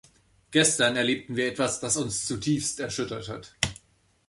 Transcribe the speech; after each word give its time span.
Gestern 0.49 0.95
erlebten 0.95 1.35
wir 1.35 1.45
etwas, 1.47 1.79
das 1.79 1.95
uns 1.95 2.25
zutiefst 2.25 2.79
erschüttert 2.79 3.29
hat. 3.29 3.53